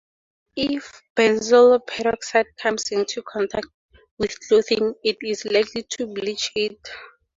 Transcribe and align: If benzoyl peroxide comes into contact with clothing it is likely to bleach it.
If 0.55 0.99
benzoyl 1.15 1.77
peroxide 1.85 2.47
comes 2.59 2.91
into 2.91 3.21
contact 3.21 3.67
with 4.17 4.35
clothing 4.47 4.95
it 5.03 5.17
is 5.21 5.45
likely 5.45 5.83
to 5.91 6.07
bleach 6.07 6.51
it. 6.55 6.79